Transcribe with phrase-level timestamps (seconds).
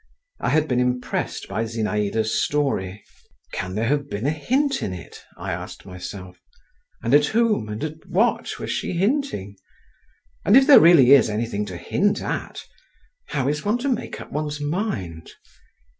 [0.39, 3.03] I had been impressed by Zinaïda's story.
[3.51, 6.37] "Can there have been a hint in it?" I asked myself:
[7.03, 9.57] "and at whom and at what was she hinting?
[10.43, 12.65] And if there really is anything to hint at…
[13.27, 15.33] how is one to make up one's mind?